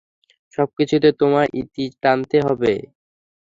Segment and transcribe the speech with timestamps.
[0.53, 2.73] সবকিছুতে তোমায় ইতি টানতে হবে।